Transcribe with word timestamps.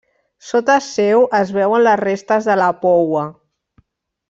Sota 0.51 0.77
seu 0.85 1.25
es 1.41 1.51
veuen 1.59 1.85
les 1.89 2.01
restes 2.03 2.49
de 2.53 2.57
la 2.65 2.71
poua. 2.87 3.29